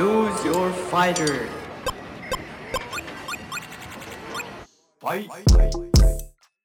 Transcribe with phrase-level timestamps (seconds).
[0.00, 1.46] Choose your fighter.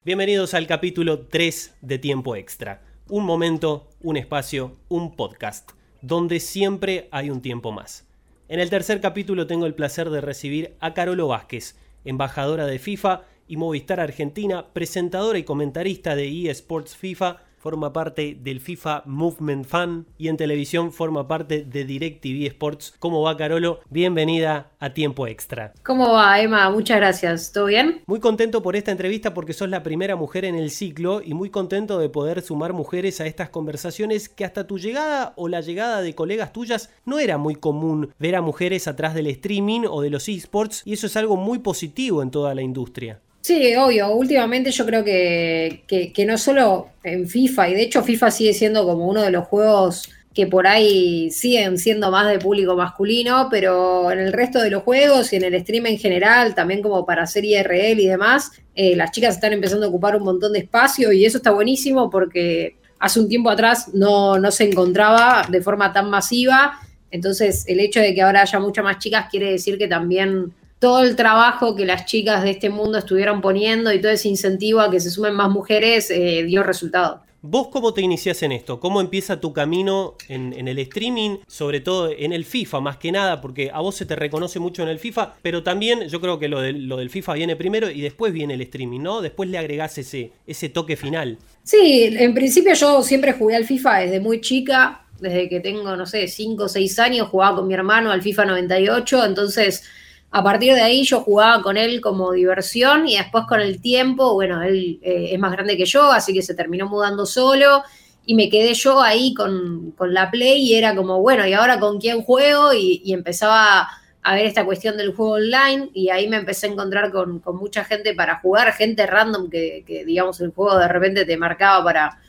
[0.06, 2.82] Bienvenidos al capítulo 3 de Tiempo Extra.
[3.10, 5.72] Un momento, un espacio, un podcast,
[6.02, 8.08] donde siempre hay un tiempo más.
[8.48, 13.24] En el tercer capítulo tengo el placer de recibir a Carolo Vázquez, embajadora de FIFA
[13.50, 20.06] y Movistar Argentina, presentadora y comentarista de eSports FIFA forma parte del FIFA Movement Fan
[20.20, 22.94] y en televisión forma parte de DirecTV Sports.
[23.00, 23.80] ¿Cómo va, Carolo?
[23.90, 25.74] Bienvenida a Tiempo Extra.
[25.82, 26.70] ¿Cómo va, Emma?
[26.70, 27.52] Muchas gracias.
[27.52, 28.04] ¿Todo bien?
[28.06, 31.50] Muy contento por esta entrevista porque sos la primera mujer en el ciclo y muy
[31.50, 36.04] contento de poder sumar mujeres a estas conversaciones que hasta tu llegada o la llegada
[36.04, 40.12] de colegas tuyas no era muy común ver a mujeres atrás del streaming o de
[40.12, 43.22] los esports y eso es algo muy positivo en toda la industria.
[43.46, 44.10] Sí, obvio.
[44.10, 48.84] Últimamente yo creo que, que, no solo en FIFA, y de hecho FIFA sigue siendo
[48.88, 54.12] como uno de los juegos que por ahí siguen siendo más de público masculino, pero
[54.12, 57.22] en el resto de los juegos y en el stream en general, también como para
[57.22, 61.12] hacer IRL y demás, eh, las chicas están empezando a ocupar un montón de espacio
[61.12, 65.94] y eso está buenísimo porque hace un tiempo atrás no, no se encontraba de forma
[65.94, 66.80] tan masiva.
[67.12, 71.04] Entonces, el hecho de que ahora haya muchas más chicas quiere decir que también todo
[71.04, 74.92] el trabajo que las chicas de este mundo estuvieron poniendo y todo ese incentivo a
[74.92, 77.26] que se sumen más mujeres eh, dio resultado.
[77.48, 78.80] ¿Vos cómo te iniciás en esto?
[78.80, 81.38] ¿Cómo empieza tu camino en, el streaming?
[81.46, 84.82] Sobre todo en el FIFA, más que nada, porque a vos se te reconoce mucho
[84.82, 88.02] en el FIFA, pero también yo creo que lo, lo del FIFA viene primero y
[88.02, 89.22] después viene el streaming, ¿no?
[89.22, 91.38] Después le agregás ese, ese toque final.
[91.62, 96.08] Sí, en principio yo siempre jugué al FIFA desde muy chica, desde que tengo, no
[96.08, 99.84] sé, 5 o 6 años, jugaba con mi hermano al FIFA 98, entonces
[100.32, 104.34] a partir de ahí yo jugaba con él como diversión y después con el tiempo,
[104.34, 107.84] bueno, él eh, es más grande que yo, así que se terminó mudando solo
[108.26, 112.00] y me quedé yo ahí con, la Play y era como, bueno, ¿y ahora con
[112.00, 112.74] quién juego?
[112.74, 113.88] Y, empezaba
[114.24, 117.86] a ver esta cuestión del juego online y ahí me empecé a encontrar con, mucha
[117.86, 122.20] gente para jugar, gente random que, digamos el juego de repente te marcaba para,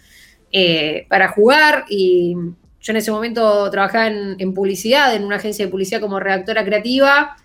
[0.53, 2.37] eh, para jugar y
[2.81, 6.65] yo en ese momento trabajaba en, en publicidad, en una agencia de publicidad como redactora
[6.65, 7.37] creativa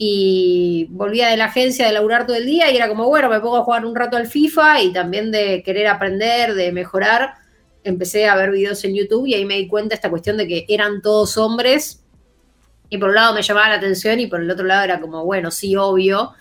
[0.00, 3.40] y volvía de la agencia de laburar todo el día y era como, bueno, me
[3.40, 7.34] pongo a jugar un rato al FIFA y también de querer aprender, de mejorar,
[7.82, 10.64] empecé a ver videos en YouTube y ahí me di cuenta esta cuestión de que
[10.68, 12.04] eran todos hombres
[12.88, 15.24] y por un lado me llamaba la atención y por el otro lado era como,
[15.24, 16.32] bueno, sí, obvio,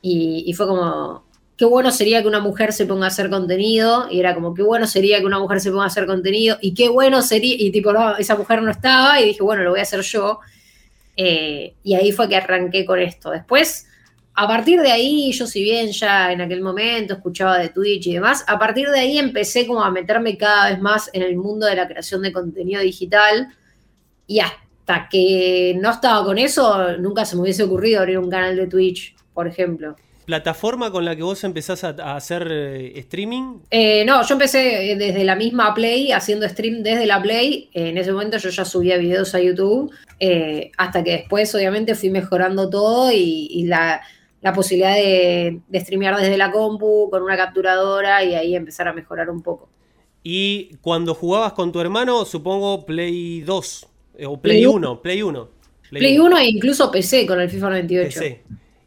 [0.00, 1.24] y, fue como,
[1.56, 4.62] qué bueno sería que una mujer se ponga a hacer contenido y era como, qué
[4.62, 7.72] bueno sería que una mujer se ponga a hacer contenido y qué bueno sería, y
[7.72, 10.38] tipo, esa mujer no estaba y dije, bueno, lo voy a hacer yo
[11.16, 13.30] eh, y ahí fue que arranqué con esto.
[13.30, 13.86] Después,
[14.34, 18.14] a partir de ahí, yo si bien ya en aquel momento escuchaba de Twitch y
[18.14, 21.66] demás, a partir de ahí empecé como a meterme cada vez más en el mundo
[21.66, 23.48] de la creación de contenido digital
[24.26, 28.56] y hasta que no estaba con eso, nunca se me hubiese ocurrido abrir un canal
[28.56, 33.58] de Twitch, por ejemplo plataforma con la que vos empezás a, hacer eh, streaming?
[33.70, 37.70] Eh, no, yo empecé eh, desde la misma Play, haciendo stream desde la Play.
[37.74, 39.92] en ese momento yo ya subía videos a YouTube,
[40.76, 44.00] hasta que después obviamente fui mejorando todo y, la,
[44.54, 49.30] posibilidad de, de, streamear desde la compu con una capturadora y ahí empezar a mejorar
[49.30, 49.68] un poco.
[50.24, 53.86] Y cuando jugabas con tu hermano, supongo Play 2
[54.26, 55.48] o Play, 1, Play 1.
[55.90, 58.20] Play, 1 e incluso PC con el FIFA 98.
[58.20, 58.42] PC.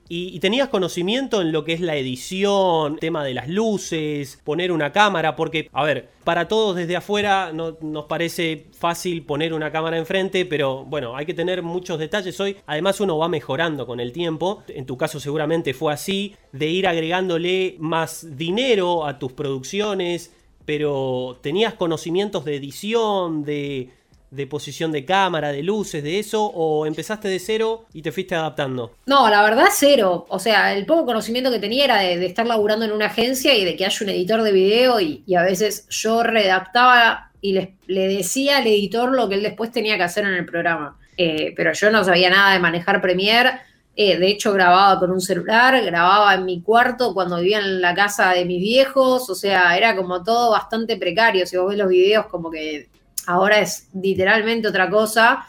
[0.07, 4.91] Y, tenías conocimiento en lo que es la edición, tema de las luces, poner una
[4.91, 9.97] cámara, porque, a ver, para todos desde afuera no, nos parece fácil poner una cámara
[9.97, 12.57] enfrente, pero bueno, hay que tener muchos detalles hoy.
[12.67, 16.87] Además uno va mejorando con el tiempo, en tu caso seguramente fue así, de ir
[16.87, 20.31] agregándole más dinero a tus producciones,
[20.66, 23.89] pero tenías conocimientos de edición, de
[24.35, 28.35] de posición de cámara, de luces, de eso, o empezaste de cero y te fuiste
[28.35, 28.96] adaptando?
[29.06, 30.25] No, la verdad cero.
[30.29, 33.66] O sea, el poco conocimiento que tenía era de, estar laburando en una agencia y
[33.66, 38.58] de que haya un editor de video y, a veces yo redactaba y le decía
[38.58, 40.97] al editor lo que él después tenía que hacer en el programa.
[41.17, 43.52] Eh, pero yo no sabía nada de manejar Premiere.
[43.96, 47.96] Eh, de hecho, grababa con un celular, grababa en mi cuarto cuando vivía en la
[47.96, 51.46] casa de mis viejos, o sea, era como todo bastante precario.
[51.47, 52.90] Si vos ves los videos, como que
[53.27, 55.45] ahora es literalmente otra cosa.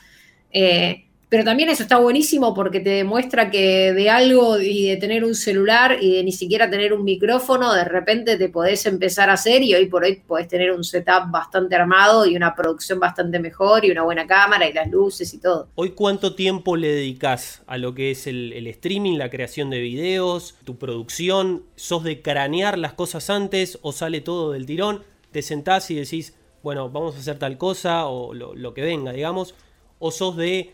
[0.50, 5.24] Eh, pero también eso está buenísimo porque te demuestra que de algo y de tener
[5.24, 9.32] un celular y de ni siquiera tener un micrófono, de repente te podés empezar a
[9.32, 13.40] hacer y hoy por hoy podés tener un setup bastante armado y una producción bastante
[13.40, 15.68] mejor y una buena cámara y las luces y todo.
[15.74, 19.80] ¿Hoy cuánto tiempo le dedicas a lo que es el, el streaming, la creación de
[19.80, 21.64] videos, tu producción?
[21.74, 25.02] ¿Sos de cranear las cosas antes o sale todo del tirón?
[25.32, 26.34] ¿Te sentás y decís,
[26.66, 29.54] bueno, vamos a hacer tal cosa o lo, que venga, digamos,
[30.00, 30.72] o sos de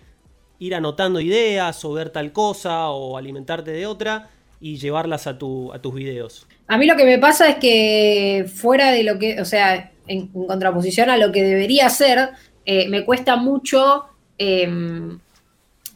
[0.59, 5.71] ir anotando ideas o ver tal cosa o alimentarte de otra y llevarlas a, tu,
[5.71, 6.47] a tus videos.
[6.67, 10.29] A mí lo que me pasa es que fuera de lo que, o sea, en,
[10.29, 12.31] contraposición a lo que debería ser,
[12.65, 14.07] eh, me cuesta mucho
[14.39, 15.19] em,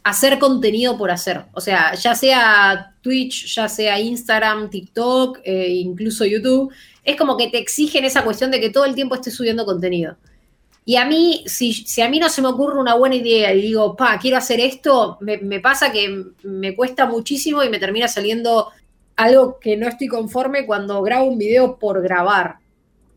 [0.05, 1.45] hacer contenido por hacer.
[1.55, 6.71] O sea, ya sea Twitch, ya sea Instagram, TikTok, eh, incluso YouTube,
[7.07, 10.17] es como que te exigen esa cuestión de que todo el tiempo estés subiendo contenido.
[10.85, 13.63] Y a mí, si, si, a mí no se me ocurre una buena idea y
[13.63, 18.07] digo, pa, quiero hacer esto, me, me, pasa que me cuesta muchísimo y me termina
[18.09, 18.71] saliendo
[19.17, 22.57] algo que no estoy conforme cuando grabo un video por grabar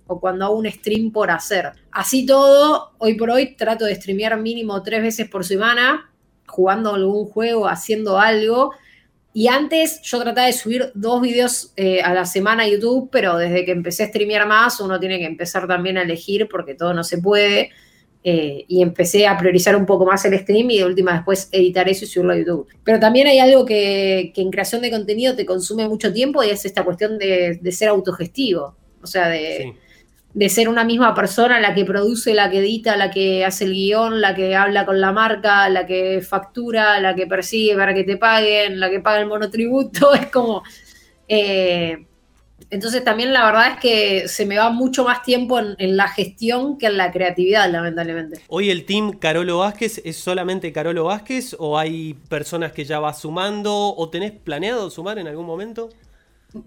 [0.07, 1.71] o cuando hago un stream por hacer.
[1.91, 6.12] Así todo, hoy por hoy trato de streamear mínimo tres veces por semana,
[6.47, 8.71] jugando algún juego, haciendo algo.
[9.34, 13.38] Y antes yo trataba de subir dos videos eh, a la semana a YouTube, pero
[13.38, 16.94] desde que empecé a streamear más, uno tiene que empezar también a elegir porque todo
[16.94, 17.70] no se puede.
[18.22, 21.88] Eh, y empecé a priorizar un poco más el stream y de última después editar
[21.88, 22.68] eso y subirlo a YouTube.
[22.84, 26.66] Pero también hay algo que, en creación de contenido te consume mucho tiempo y es
[26.66, 28.75] esta cuestión de, ser autogestivo.
[29.02, 29.74] O sea, de,
[30.39, 33.74] de ser una misma persona la que produce, la que edita, la que hace el
[33.74, 38.06] guion, la que habla con la marca, la que factura, la que persigue para que
[38.06, 40.63] te paguen, la que paga el monotributo, es como...
[41.27, 42.06] Eh,
[42.69, 46.07] entonces también la verdad es que se me va mucho más tiempo en, en, la
[46.07, 48.39] gestión que en la creatividad, lamentablemente.
[48.47, 53.13] ¿Hoy el team Carolo Vázquez es solamente Carolo Vázquez o hay personas que ya va
[53.13, 55.89] sumando o tenés planeado sumar en algún momento?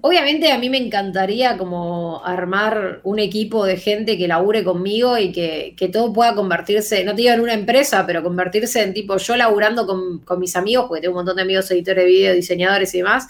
[0.01, 5.33] Obviamente a mí me encantaría como armar un equipo de gente que labure conmigo y
[5.33, 9.37] que, todo pueda convertirse, no te digo en una empresa, pero convertirse en tipo yo
[9.37, 12.99] laburando con, mis amigos, porque tengo un montón de amigos editores de video, diseñadores y
[12.99, 13.27] demás.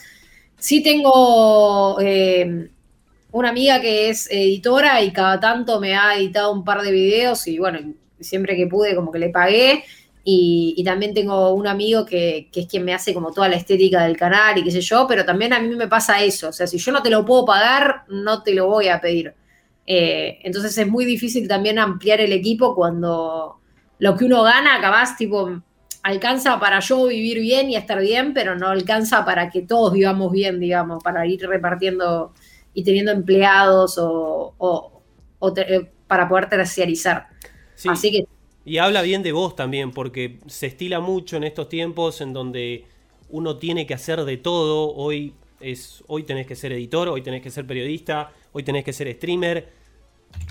[0.58, 2.68] Sí tengo eh,
[3.30, 7.46] una amiga que es editora y cada tanto me ha editado un par de videos
[7.48, 7.80] y bueno,
[8.20, 9.84] siempre que pude como que le pagué.
[10.24, 14.16] Y, también tengo un amigo que, es quien me hace como toda la estética del
[14.16, 16.48] canal y qué sé yo, pero también a mí me pasa eso.
[16.50, 19.34] O sea, si yo no te lo puedo pagar, no te lo voy a pedir.
[19.86, 23.58] Eh, entonces es muy difícil también ampliar el equipo cuando
[23.98, 25.62] lo que uno gana, acabás, tipo,
[26.02, 30.32] alcanza para yo vivir bien y estar bien, pero no alcanza para que todos vivamos
[30.32, 32.32] bien, digamos, para ir repartiendo
[32.74, 35.02] y teniendo empleados o,
[35.56, 37.28] eh, para poder terciarizar.
[37.88, 38.26] Así que
[38.64, 42.84] y habla bien de vos también, porque se estila mucho en estos tiempos en donde
[43.28, 44.94] uno tiene que hacer de todo.
[44.94, 48.92] Hoy, es, hoy tenés que ser editor, hoy tenés que ser periodista, hoy tenés que
[48.92, 49.68] ser streamer,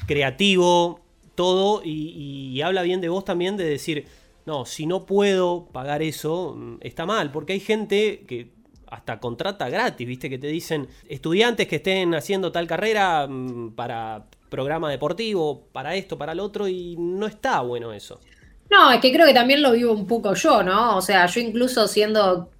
[0.08, 1.00] creativo,
[1.36, 1.81] todo.
[1.86, 4.06] Y, habla bien de vos también de decir,
[4.46, 8.50] no, si no puedo pagar eso, mm, está mal, porque hay gente que
[8.88, 14.25] hasta contrata gratis, viste, que te dicen estudiantes que estén haciendo tal carrera mm, para
[14.51, 18.19] programa deportivo, para esto, para lo otro, y no está bueno eso.
[18.69, 20.98] No, es que creo que también lo vivo un poco yo, ¿no?
[20.98, 22.51] O sea, yo incluso siendo,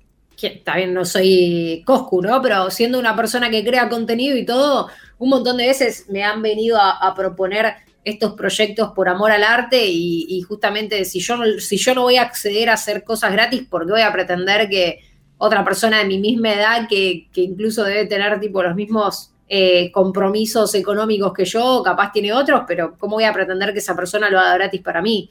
[0.64, 2.42] también no soy Coscu, ¿no?
[2.42, 4.88] Pero siendo una persona que crea contenido y todo,
[5.20, 9.86] un montón de veces me han venido a, proponer estos proyectos por amor al arte
[9.86, 13.92] y, justamente si yo, si yo no voy a acceder a hacer cosas gratis, porque
[13.92, 15.02] voy a pretender que
[15.38, 19.92] otra persona de mi misma edad, que, que incluso debe tener tipo los mismos eh,
[19.92, 24.30] compromisos económicos que yo, capaz tiene otros, pero ¿cómo voy a pretender que esa persona
[24.30, 25.30] lo haga gratis para mí?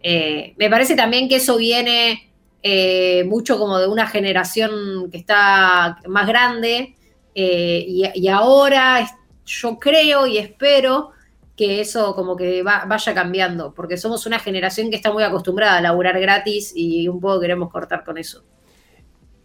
[0.00, 2.32] Eh, me parece también que eso viene
[2.64, 6.96] eh, mucho como de una generación que está más grande
[7.32, 9.08] y, ahora
[9.46, 11.12] yo creo y espero
[11.56, 15.80] que eso como que vaya cambiando, porque somos una generación que está muy acostumbrada a
[15.80, 18.42] laburar gratis y un poco queremos cortar con eso.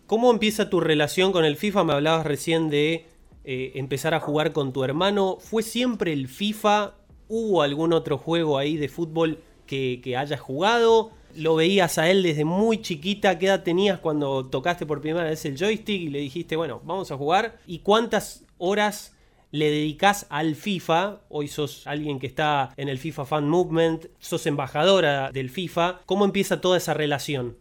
[0.08, 1.84] ¿Cómo empieza tu relación con el FIFA?
[1.84, 3.06] Me hablabas recién de
[3.51, 5.38] eh, empezar a jugar con tu hermano?
[5.39, 6.94] ¿Fue siempre el FIFA?
[7.27, 11.10] ¿Hubo algún otro juego ahí de fútbol que, hayas jugado?
[11.36, 13.39] ¿Lo veías a él desde muy chiquita?
[13.39, 17.10] ¿Qué edad tenías cuando tocaste por primera vez el joystick y le dijiste, bueno, vamos
[17.10, 17.58] a jugar?
[17.65, 19.15] ¿Y cuántas horas
[19.50, 21.22] le dedicas al FIFA?
[21.29, 26.01] Hoy sos alguien que está en el FIFA Fan Movement, sos embajadora del FIFA.
[26.06, 27.58] ¿Cómo empieza toda esa relación?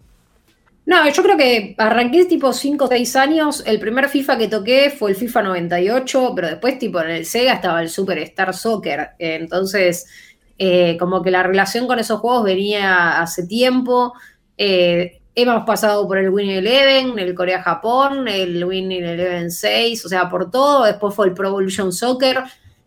[0.88, 3.62] No, yo creo que arranqué tipo 5 o 6 años.
[3.66, 7.52] El primer FIFA que toqué fue el FIFA 98, pero después tipo en el Sega
[7.52, 9.10] estaba el Super Star Soccer.
[9.18, 10.06] Entonces,
[10.56, 14.14] eh, como que la relación con esos juegos venía hace tiempo.
[14.56, 20.30] Eh, hemos pasado por el Winning Eleven, el Corea-Japón, el Winning Eleven 6, o sea,
[20.30, 20.84] por todo.
[20.84, 22.44] Después fue el Pro Evolution Soccer.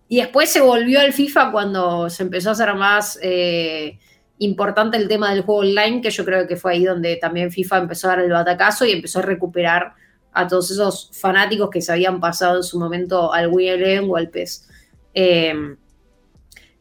[0.10, 3.20] Y después se volvió al FIFA cuando se empezó a hacer más...
[3.22, 4.00] Eh,
[4.42, 7.80] importante el tema del juego online, que yo creo que fue ahí donde también FIFA
[7.80, 9.94] empezó a dar el batacazo y empezó a recuperar
[10.34, 14.16] a todos esos fanáticos que se habían pasado en su momento al Wii Eleven o
[14.16, 14.68] al PES.
[15.14, 15.54] Eh,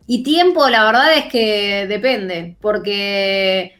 [0.06, 3.74] y tiempo, la verdad es que depende, porque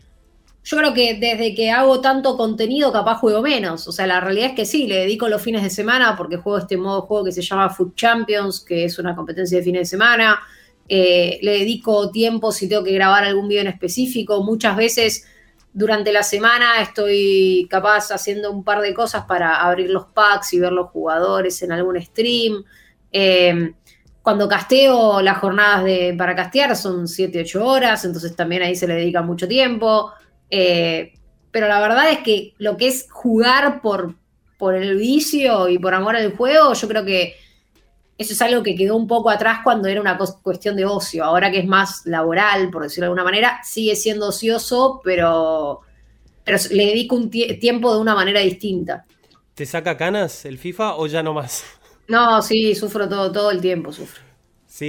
[0.62, 3.88] yo creo que desde que hago tanto contenido, capaz juego menos.
[3.88, 6.58] O sea, la realidad es que sí, le dedico los fines de semana porque juego
[6.58, 9.87] este modo juego que se llama Food Champions, que es una competencia de fines de
[9.87, 10.38] semana.
[10.92, 14.42] Eh, le dedico tiempo si tengo que grabar algún video en específico.
[14.42, 15.25] Muchas veces
[15.73, 20.59] durante la semana estoy capaz haciendo un par de cosas para abrir los packs y
[20.59, 22.64] ver los jugadores en algún stream.
[23.12, 23.73] Eh,
[24.20, 25.85] cuando casteo, las jornadas
[26.18, 30.11] para castear son 7, 8 horas, entonces también ahí se le dedica mucho tiempo.
[30.50, 31.12] Eh,
[31.52, 34.16] pero la verdad es que lo que es jugar por,
[34.59, 37.37] por el vicio y por amor al juego, yo creo que
[38.20, 41.24] eso es algo que quedó un poco atrás cuando era una cuestión de ocio.
[41.24, 45.80] Ahora que es más laboral, por decirlo de alguna manera, sigue siendo ocioso, pero,
[46.44, 49.06] pero le dedico un tiempo de una manera distinta.
[49.54, 51.64] ¿Te saca canas el FIFA o ya no más?
[52.08, 54.20] No, sí, sufro todo, todo el tiempo, sufro.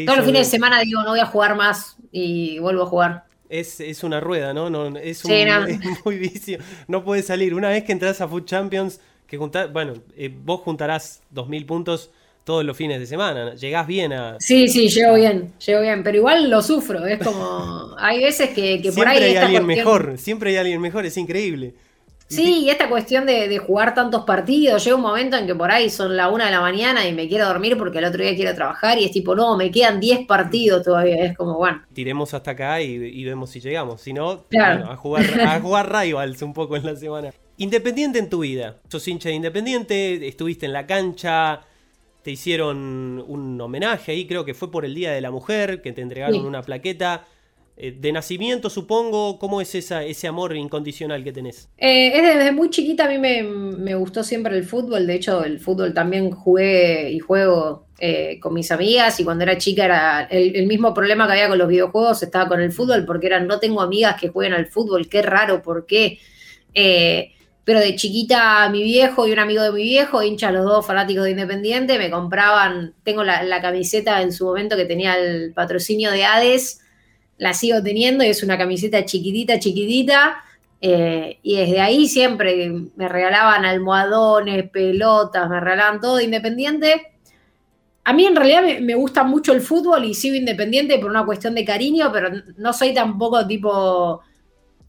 [0.06, 3.24] Todos los fines de semana digo, no voy a jugar más y vuelvo a jugar.
[3.48, 4.70] Es, una rueda, ¿no?
[4.70, 5.32] no es, un,
[6.06, 6.60] muy vicio.
[6.90, 7.54] No puedes salir.
[7.54, 12.12] Una vez que entras a Food Champions, que bueno, eh, vos juntarás 2.000 puntos
[12.44, 13.56] todos los fines de semana.
[13.56, 14.38] Llegás bien a.
[14.40, 16.04] Sí, sí, llego bien, llego bien.
[16.04, 17.06] Pero igual lo sufro.
[17.06, 17.96] Es como.
[17.98, 19.18] Hay veces que, por ahí.
[19.18, 20.18] Siempre hay alguien mejor.
[20.18, 21.06] Siempre hay alguien mejor.
[21.06, 21.74] Es increíble.
[22.32, 25.90] Sí, y esta cuestión de, jugar tantos partidos, llega un momento en que por ahí
[25.90, 28.56] son la una de la mañana y me quiero dormir porque el otro día quiero
[28.56, 31.82] trabajar y es tipo, no, me quedan 10 partidos todavía, es como, bueno.
[31.92, 36.54] Tiremos hasta acá y, vemos si llegamos, si no, a, jugar, a jugar rivals un
[36.54, 37.32] poco en la semana.
[37.58, 41.60] Independiente en tu vida, sos hincha de Independiente, estuviste en la cancha,
[42.24, 45.92] te hicieron un homenaje ahí, creo que fue por el Día de la Mujer, que
[45.92, 47.26] te entregaron una plaqueta.
[47.78, 51.70] Eh, de nacimiento, supongo, ¿cómo es esa, ese amor incondicional que tenés?
[51.78, 55.60] Eh, es desde muy chiquita, a mí me, gustó siempre el fútbol, de hecho el
[55.60, 60.68] fútbol también jugué y juego eh, con mis amigas y cuando era chica era el,
[60.68, 63.82] mismo problema que había con los videojuegos, estaba con el fútbol porque eran, no tengo
[63.82, 66.20] amigas que jueguen al fútbol, qué raro, ¿por qué?
[67.64, 71.26] Pero de chiquita mi viejo y un amigo de mi viejo, hincha los dos fanáticos
[71.26, 76.26] de Independiente, me compraban, tengo la, camiseta en su momento que tenía el patrocinio de
[76.26, 76.82] Hades,
[77.38, 80.44] la sigo teniendo y es una camiseta chiquitita, chiquitita.
[80.84, 87.14] Eh, y desde ahí siempre me regalaban almohadones, pelotas, me regalaban todo independiente.
[88.04, 91.54] A mí en realidad me, gusta mucho el fútbol y sigo independiente por una cuestión
[91.54, 94.22] de cariño, pero no soy tampoco tipo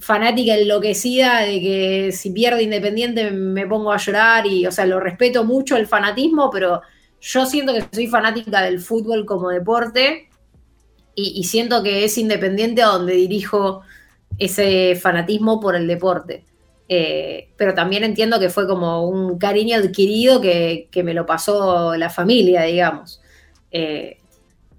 [0.02, 4.98] fanática enloquecida de que si pierde Independiente me pongo a llorar y, o sea, lo
[4.98, 6.82] respeto mucho el fanatismo, pero
[7.20, 10.28] yo siento que soy fanática del fútbol como deporte
[11.14, 13.82] y, siento que es independiente a donde dirijo
[14.38, 16.44] ese fanatismo por el deporte.
[16.88, 22.10] Eh, pero también entiendo que fue como un cariño adquirido que, me lo pasó la
[22.10, 23.20] familia, digamos.
[23.70, 24.18] Eh,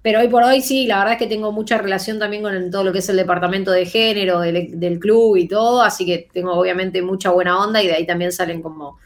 [0.04, 2.84] pero hoy por hoy sí, la verdad es que tengo mucha relación también con todo
[2.84, 7.00] lo que es el departamento de género del, club y todo, así que tengo obviamente
[7.00, 8.98] mucha buena onda y de ahí también salen como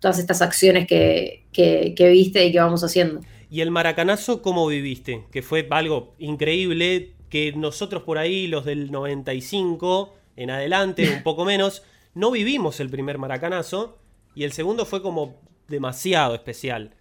[0.00, 3.20] todas estas acciones que, que viste y que vamos haciendo.
[3.50, 5.24] ¿Y el maracanazo cómo viviste?
[5.30, 11.44] Que fue algo increíble, que nosotros por ahí, los del 95 en adelante, un poco
[11.44, 11.82] menos,
[12.14, 13.98] no vivimos el primer maracanazo
[14.34, 15.36] y el segundo fue como
[15.68, 16.92] demasiado especial.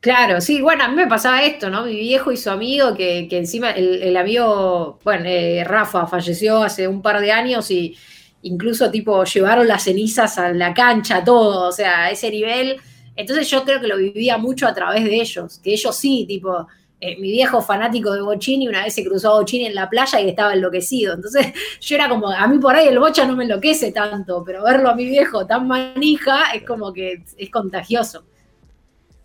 [0.00, 1.84] Claro, sí, bueno, a mí me pasaba esto, ¿no?
[1.84, 7.02] Mi viejo y su amigo, que, encima el, amigo, bueno, eh, Rafa falleció hace un
[7.02, 7.96] par de años y
[8.42, 12.80] incluso tipo llevaron las cenizas a la cancha, todo, o sea, a ese nivel
[13.18, 16.68] entonces yo creo que lo vivía mucho a través de ellos, que ellos sí, tipo,
[17.00, 20.20] eh, mi viejo fanático de Bochini una vez se cruzó a Bochini en la playa
[20.20, 21.14] y estaba enloquecido.
[21.14, 24.62] Entonces yo era como, a mí por ahí el bocha no me enloquece tanto, pero
[24.62, 28.22] verlo a mi viejo tan manija es como que es contagioso.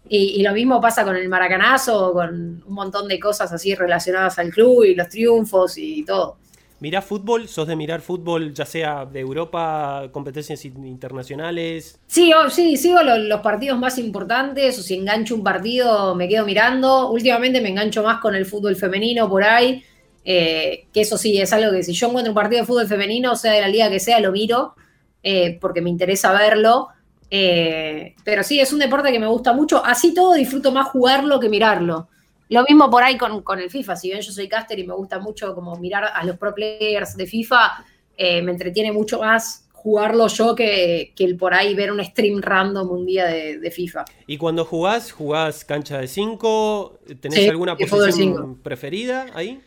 [0.09, 4.37] Y, y, lo mismo pasa con el maracanazo, con un montón de cosas así relacionadas
[4.37, 6.37] al club y los triunfos y todo.
[6.83, 7.47] ¿Mirás fútbol?
[7.47, 11.97] ¿Sos de mirar fútbol, ya sea de Europa, competencias internacionales?
[12.07, 16.45] Sí, oh, sí, sigo los, partidos más importantes, o si engancho un partido me quedo
[16.45, 17.09] mirando.
[17.09, 19.81] Últimamente me engancho más con el fútbol femenino por ahí,
[20.25, 23.33] eh, que eso sí, es algo que si yo encuentro un partido de fútbol femenino,
[23.37, 24.75] sea de la liga que sea, lo miro,
[25.23, 26.89] eh, porque me interesa verlo.
[27.35, 29.83] Eh, pero sí, es un deporte que me gusta mucho.
[29.83, 32.07] Así todo disfruto más jugarlo que mirarlo.
[32.49, 35.17] Lo mismo por ahí con, el FIFA, si bien yo soy caster y me gusta
[35.17, 37.85] mucho como mirar a los pro players de FIFA,
[38.15, 42.39] eh, me entretiene mucho más jugarlo yo que, que, el por ahí ver un stream
[42.39, 44.05] random un día de, FIFA.
[44.27, 46.99] ¿Y cuando jugás, jugás cancha de 5?
[47.19, 49.59] ¿Tenés alguna posición preferida ahí?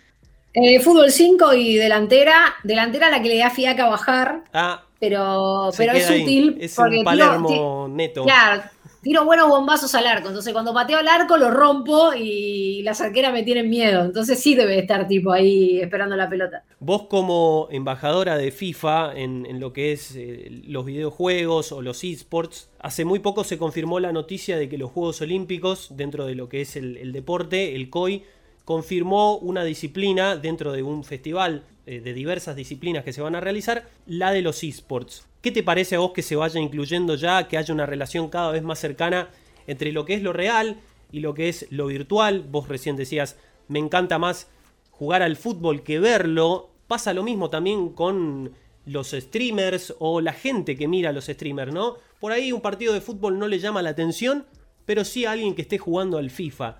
[0.55, 2.55] Eh, fútbol 5 y delantera.
[2.63, 4.45] Delantera la que le da fiaca a bajar.
[4.55, 6.57] Ah, pero, pero es útil.
[6.61, 8.25] Es un Palermo neto.
[8.25, 8.63] Claro,
[9.07, 10.29] tiro buenos bombazos al arco.
[10.29, 14.05] Entonces, cuando pateo al arco, lo rompo y las arqueras me tienen miedo.
[14.05, 16.65] Entonces, sí debe estar tipo ahí esperando la pelota.
[16.81, 22.69] Vos, como embajadora de FIFA en, lo que es eh, los videojuegos o los esports,
[22.81, 26.49] hace muy poco se confirmó la noticia de que los Juegos Olímpicos, dentro de lo
[26.49, 28.25] que es el, deporte, el COI,
[28.65, 33.89] confirmó una disciplina dentro de un festival de diversas disciplinas que se van a realizar,
[34.07, 35.27] la de los esports.
[35.41, 38.51] ¿Qué te parece a vos que se vaya incluyendo ya, que haya una relación cada
[38.51, 39.29] vez más cercana
[39.69, 40.81] entre lo que es lo real
[41.13, 42.45] y lo que es lo virtual?
[42.51, 43.39] Vos recién decías,
[43.69, 44.49] me encanta más
[44.91, 46.71] jugar al fútbol que verlo.
[46.89, 48.55] Pasa lo mismo también con
[48.87, 51.97] los streamers o la gente que mira a los streamers, ¿no?
[52.19, 54.47] Por ahí un partido de fútbol no le llama la atención,
[54.85, 56.79] pero sí a alguien que esté jugando al FIFA.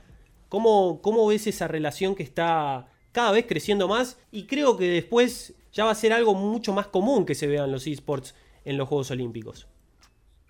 [0.49, 4.19] ¿Cómo, cómo ves esa relación que está cada vez creciendo más?
[4.31, 7.73] Y creo que después ya va a ser algo mucho más común que se vean
[7.73, 9.67] los esports en los Juegos Olímpicos.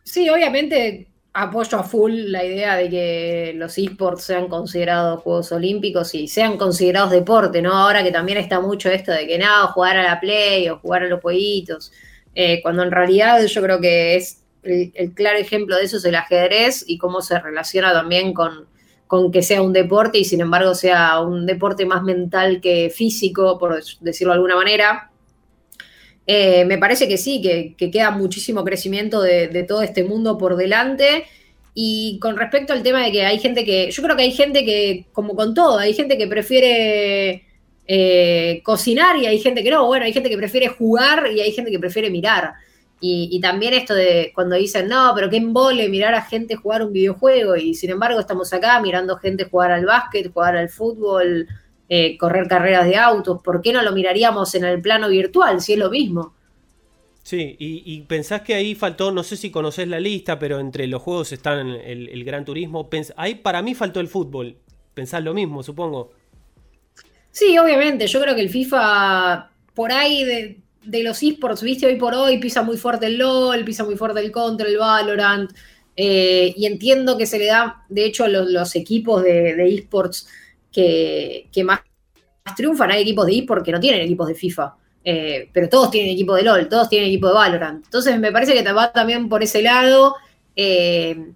[0.02, 6.12] Sí, obviamente apoyo a full la idea de que los esports sean considerados Juegos Olímpicos
[6.16, 7.73] y sean considerados deporte, ¿no?
[7.73, 11.04] Ahora que también está mucho esto de que nada, jugar a la play o jugar
[11.04, 11.92] a los jueguitos,
[12.35, 16.16] eh, cuando en realidad yo creo que es el, claro ejemplo de eso es el
[16.16, 18.66] ajedrez y cómo se relaciona también con,
[19.07, 23.59] con que sea un deporte y sin embargo sea un deporte más mental que físico,
[23.59, 25.11] por decirlo de alguna manera.
[26.27, 31.25] Eh, me parece que sí, que, queda muchísimo crecimiento de, todo este mundo por delante.
[31.75, 34.65] Y con respecto al tema de que hay gente que, yo creo que hay gente
[34.65, 37.45] que, como con todo, hay gente que prefiere
[37.87, 41.53] eh, cocinar y hay gente que no, bueno, hay gente que prefiere jugar y hay
[41.53, 42.55] gente que prefiere mirar.
[43.00, 46.83] Y, y, también esto de cuando dicen, no, pero qué embole mirar a gente jugar
[46.83, 51.47] un videojuego y sin embargo estamos acá mirando gente jugar al básquet, jugar al fútbol,
[51.88, 55.75] eh, correr carreras de autos, ¿por qué no lo miraríamos en el plano virtual si
[55.75, 56.35] es lo mismo?
[57.26, 61.03] Sí, y, pensás que ahí faltó, no sé si conocés la lista, pero entre los
[61.03, 62.88] juegos están el, Gran Turismo.
[63.17, 64.57] ahí para mí faltó el fútbol.
[64.95, 66.12] Pensás lo mismo, supongo.
[67.33, 68.07] Sí, obviamente.
[68.07, 72.62] Yo creo que el FIFA, por ahí de, los esports, viste, hoy por hoy pisa
[72.62, 75.51] muy fuerte el LOL, pisa muy fuerte el Contra, el Valorant.
[75.96, 80.29] Eh, y entiendo que se le da, de hecho, los, los equipos de, de esports
[80.72, 81.81] que, más,
[82.57, 82.90] triunfan.
[82.90, 84.75] Hay equipos de eSport que no tienen equipos de FIFA.
[85.05, 87.85] Eh, pero todos tienen equipo de LOL, todos tienen equipo de Valorant.
[87.85, 90.16] Entonces me parece que te va también por ese lado.
[90.55, 91.33] Eh,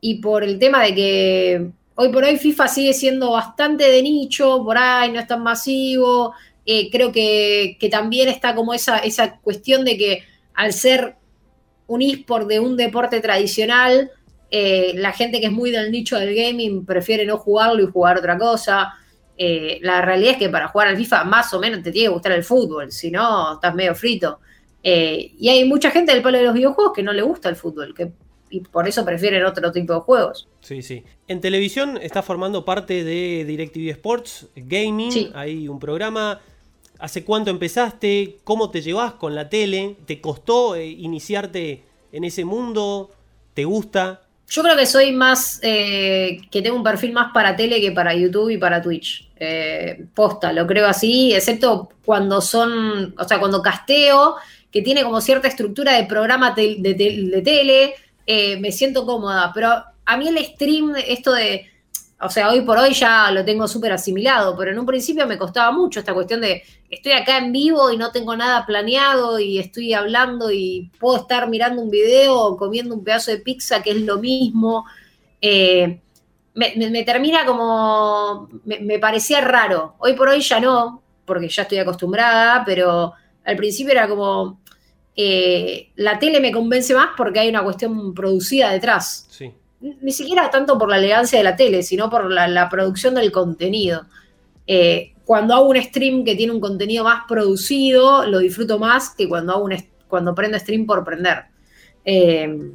[0.00, 4.62] y por el tema de que hoy por hoy FIFA sigue siendo bastante de nicho,
[4.64, 6.34] por ahí no es tan masivo.
[6.70, 11.16] Eh, creo que, también está como esa, esa cuestión de que al ser
[11.86, 14.10] un eSport de un deporte tradicional,
[14.50, 18.18] eh, la gente que es muy del nicho del gaming prefiere no jugarlo y jugar
[18.18, 18.94] otra cosa.
[19.38, 22.12] Eh, la realidad es que para jugar al FIFA más o menos te tiene que
[22.12, 24.40] gustar el fútbol, si no estás medio frito.
[24.82, 27.56] Eh, y hay mucha gente del palo de los videojuegos que no le gusta el
[27.56, 28.12] fútbol, que,
[28.50, 30.48] y por eso prefieren otro tipo de juegos.
[30.60, 31.02] Sí, sí.
[31.28, 36.40] En televisión está formando parte de DirecTV Sports Gaming, hay un programa.
[36.98, 38.38] ¿Hace cuánto empezaste?
[38.42, 39.96] ¿Cómo te llevas con la tele?
[40.06, 43.10] ¿Te costó iniciarte en ese mundo?
[43.54, 44.22] ¿Te gusta?
[44.48, 48.14] Yo creo que soy más, eh, que tengo un perfil más para tele que para
[48.14, 49.28] YouTube y para Twitch.
[49.36, 54.36] Eh, posta, lo creo así, excepto cuando son, o sea, cuando casteo,
[54.72, 57.94] que tiene como cierta estructura de programa de, tele,
[58.26, 59.52] eh, me siento cómoda.
[59.54, 59.70] Pero
[60.04, 61.70] a mí el stream, esto de
[62.20, 65.38] o sea, hoy por hoy ya lo tengo súper asimilado, pero en un principio me
[65.38, 69.58] costaba mucho esta cuestión de estoy acá en vivo y no tengo nada planeado y
[69.58, 73.92] estoy hablando y puedo estar mirando un video o comiendo un pedazo de pizza que
[73.92, 74.84] es lo mismo.
[75.40, 76.00] Eh,
[76.54, 79.94] me, termina como, me, parecía raro.
[79.98, 83.12] Hoy por hoy ya no, porque ya estoy acostumbrada, pero
[83.44, 84.60] al principio era como,
[85.14, 89.28] eh, la tele me convence más porque hay una cuestión producida detrás.
[89.30, 93.30] Sí ni siquiera tanto por la elegancia de la tele, sino por la, producción del
[93.30, 94.06] contenido.
[94.66, 99.28] Eh, cuando hago un stream que tiene un contenido más producido, lo disfruto más que
[99.28, 99.76] cuando hago un
[100.08, 101.44] cuando prendo stream por prender.
[102.04, 102.72] Eh,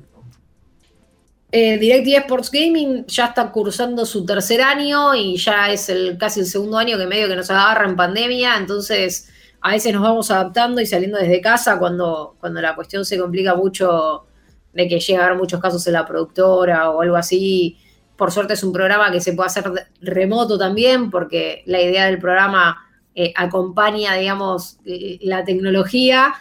[1.56, 6.39] eh, DirecTV Sports Gaming ya está cursando su tercer año y ya es el, casi
[6.39, 9.30] el segundo año que medio que nos agarra en pandemia, entonces
[9.62, 13.54] a veces nos vamos adaptando y saliendo desde casa cuando, cuando la cuestión se complica
[13.54, 14.26] mucho
[14.73, 17.77] de que llega a haber muchos casos en la productora o algo así.
[18.15, 22.19] Por suerte es un programa que se puede hacer remoto también, porque la idea del
[22.19, 22.77] programa
[23.15, 26.33] eh, acompaña, digamos, la tecnología.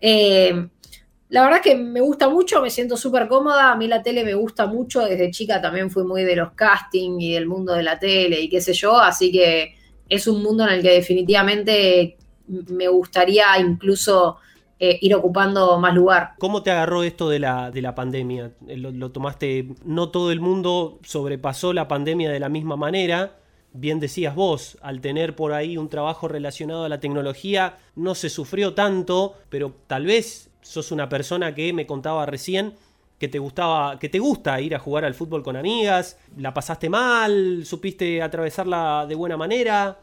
[0.00, 0.68] Eh,
[1.30, 3.70] la verdad es que me gusta mucho, me siento súper cómoda.
[3.70, 5.00] A mí la tele me gusta mucho.
[5.00, 8.48] Desde chica también fui muy de los castings y del mundo de la tele y
[8.48, 8.98] qué sé yo.
[8.98, 9.76] Así que
[10.08, 12.16] es un mundo en el que definitivamente
[12.48, 14.38] me gustaría incluso
[14.80, 16.32] eh, ir ocupando más lugar.
[16.38, 18.52] ¿Cómo te agarró esto de la, de la pandemia?
[18.66, 23.36] Eh, lo, lo tomaste, no todo el mundo sobrepasó la pandemia de la misma manera.
[23.72, 28.30] Bien decías vos, al tener por ahí un trabajo relacionado a la tecnología, no se
[28.30, 32.74] sufrió tanto, pero tal vez sos una persona que me contaba recién
[33.20, 36.88] que te gustaba, que te gusta ir a jugar al fútbol con amigas, la pasaste
[36.88, 39.98] mal, supiste atravesarla de buena manera.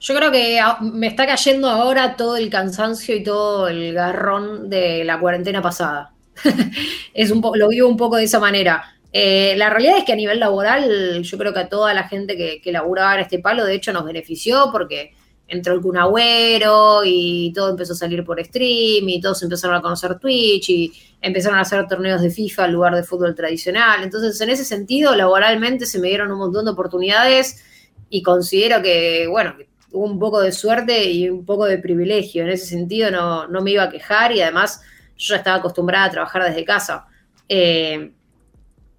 [0.00, 5.04] Yo creo que me está cayendo ahora todo el cansancio y todo el garrón de
[5.04, 6.12] la cuarentena pasada.
[7.14, 8.94] es un lo vivo un poco de esa manera.
[9.12, 12.36] Eh, la realidad es que a nivel laboral, yo creo que a toda la gente
[12.36, 15.14] que, que laburaba en este palo, de hecho, nos benefició porque
[15.48, 19.82] entró el Kun Agüero y todo empezó a salir por stream y todos empezaron a
[19.82, 24.02] conocer Twitch y empezaron a hacer torneos de FIFA en lugar de fútbol tradicional.
[24.02, 27.64] Entonces, en ese sentido, laboralmente se me dieron un montón de oportunidades
[28.10, 29.54] y considero que, bueno,
[29.90, 32.42] tuvo un poco de suerte y un poco de privilegio.
[32.42, 34.80] En ese sentido no, no me iba a quejar y además
[35.16, 37.06] yo ya estaba acostumbrada a trabajar desde casa.
[37.48, 38.12] Eh,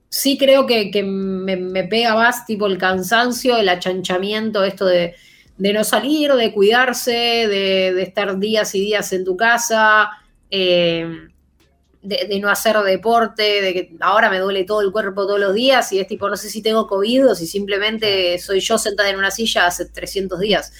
[0.09, 5.15] sí creo que, que me, pega más tipo el cansancio, el achanchamiento, esto de,
[5.57, 10.09] de no salir, de cuidarse, de, de estar días y días en tu casa,
[10.49, 11.27] eh,
[12.07, 15.53] de, de no hacer deporte, de que ahora me duele todo el cuerpo todos los
[15.53, 19.09] días y es tipo, no sé si tengo COVID o si simplemente soy yo sentada
[19.09, 20.71] en una silla hace 300 días.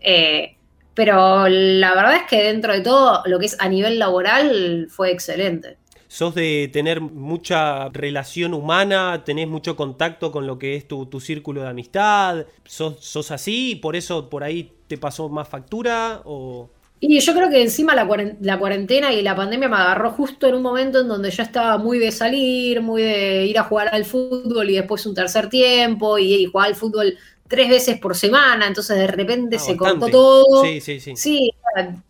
[0.00, 0.56] Eh,
[0.92, 5.10] pero la verdad es que dentro de todo, lo que es a nivel laboral fue
[5.10, 5.78] excelente.
[6.06, 9.22] ¿Sos de tener mucha relación humana?
[9.24, 12.46] ¿Tenés mucho contacto con lo que es tu, tu círculo de amistad?
[12.64, 16.20] ¿Sos, ¿Sos así por eso por ahí te pasó más factura?
[16.24, 20.10] ¿O Y yo creo que encima la, cuaren- la cuarentena y la pandemia me agarró
[20.12, 23.64] justo en un momento en donde yo estaba muy de salir, muy de ir a
[23.64, 27.98] jugar al fútbol y después un tercer tiempo y, y jugar al fútbol tres veces
[28.00, 30.06] por semana, entonces de repente Ah, se bastante.
[30.06, 30.76] cortó todo.
[30.76, 31.12] Sí, sí, sí.
[31.12, 31.50] Sí,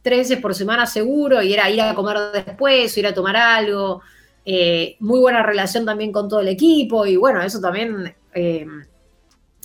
[0.03, 3.37] tres veces por semana seguro y era ir a comer después, o ir a tomar
[3.37, 4.01] algo.
[4.45, 8.67] Eh, muy buena relación también con todo el equipo y bueno, eso también eh,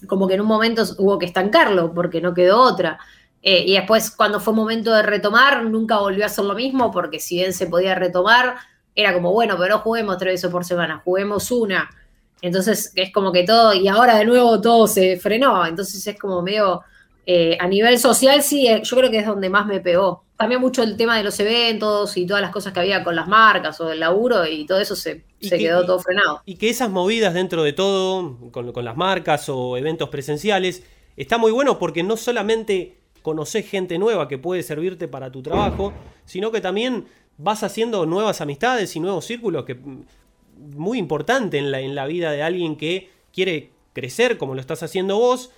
[0.07, 2.99] como que en un momento hubo que estancarlo porque no quedó otra.
[3.41, 7.19] Eh, y después cuando fue momento de retomar, nunca volvió a ser lo mismo porque
[7.19, 8.55] si bien se podía retomar,
[8.95, 11.89] era como, bueno, pero no juguemos tres veces por semana, juguemos una.
[12.41, 16.41] Entonces es como que todo, y ahora de nuevo todo se frenó, entonces es como
[16.41, 16.81] medio,
[17.25, 20.23] eh, a nivel social sí, eh, yo creo que es donde más me pegó.
[20.37, 23.27] También mucho el tema de los eventos y todas las cosas que había con las
[23.27, 26.41] marcas o del laburo y todo eso se, ¿Y se quedó todo frenado.
[26.45, 30.83] Y que esas movidas dentro de todo, con, con las marcas o eventos presenciales,
[31.17, 35.93] está muy bueno porque no solamente conoces gente nueva que puede servirte para tu trabajo,
[36.25, 37.05] sino que también
[37.37, 40.05] vas haciendo nuevas amistades y nuevos círculos que mm,
[40.75, 44.83] muy importante en la, en la vida de alguien que quiere crecer como lo estás
[44.83, 45.51] haciendo vos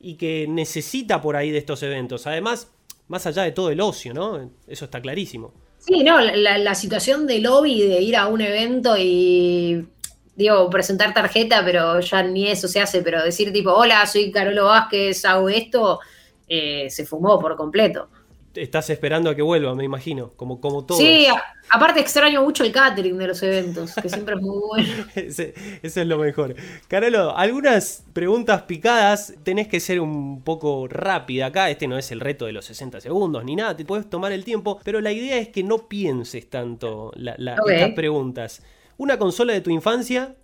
[0.00, 2.26] y que necesita por ahí de estos eventos.
[2.26, 2.70] Además,
[3.08, 4.50] más allá de todo el ocio, ¿no?
[4.66, 5.52] Eso está clarísimo.
[5.78, 9.86] Sí, no, la, situación de lobby, de ir a un evento y,
[10.34, 14.64] digo, presentar tarjeta, pero ya ni eso se hace, pero decir tipo, hola, soy Carolo
[14.64, 16.00] Vázquez, hago esto,
[16.48, 18.08] eh, se fumó por completo.
[18.54, 20.98] Estás esperando a que vuelva, me imagino, como, como todos.
[20.98, 25.04] Sí, a- aparte extraño mucho el catering de los eventos, que siempre es muy bueno.
[25.14, 26.54] Ese- eso es lo mejor.
[26.88, 29.34] Carolo, algunas preguntas picadas.
[29.42, 31.68] Tenés que ser un poco rápida acá.
[31.68, 33.76] Este no es el reto de los 60 segundos ni nada.
[33.76, 34.80] Te puedes tomar el tiempo.
[34.82, 37.68] Pero la idea es que no pienses tanto la- la- Ok.
[37.72, 38.62] estas preguntas.
[38.96, 40.34] Una consola de tu infancia.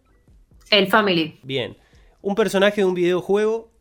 [0.71, 1.39] El Family.
[1.43, 1.79] Bien.
[2.21, 3.72] Un personaje de un videojuego.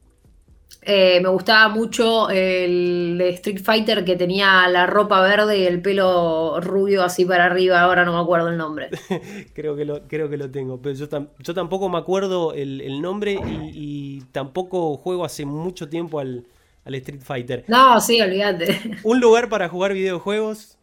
[0.84, 5.82] Eh, me gustaba mucho el de Street Fighter que tenía la ropa verde y el
[5.82, 8.96] pelo rubio así para arriba, ahora no me acuerdo el nombre.
[9.54, 10.82] Creo que lo, creo que lo tengo.
[10.82, 15.46] Pero yo, tam- yo tampoco me acuerdo el, el nombre y, y tampoco juego hace
[15.46, 16.48] mucho tiempo al,
[16.86, 17.66] al Street Fighter.
[17.68, 18.80] No, sí, olvídate.
[19.04, 20.80] Un lugar para jugar videojuegos.